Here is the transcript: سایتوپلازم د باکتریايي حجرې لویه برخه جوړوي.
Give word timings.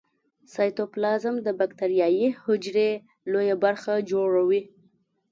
سایتوپلازم 0.53 1.35
د 1.45 1.47
باکتریايي 1.59 2.27
حجرې 2.43 2.91
لویه 3.31 3.55
برخه 3.63 3.93
جوړوي. 4.11 4.61